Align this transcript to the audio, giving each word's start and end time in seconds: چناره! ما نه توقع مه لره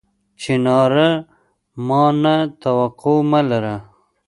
چناره! 0.41 1.09
ما 1.87 2.03
نه 2.23 2.35
توقع 2.63 3.17
مه 3.29 3.41
لره 3.49 3.75